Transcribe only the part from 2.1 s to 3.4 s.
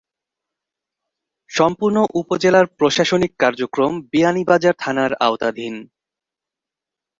উপজেলার প্রশাসনিক